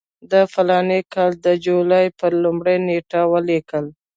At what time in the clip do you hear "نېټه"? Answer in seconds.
2.87-3.21